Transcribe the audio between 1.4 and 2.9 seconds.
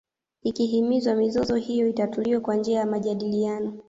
hiyo itatuliwe kwa njia ya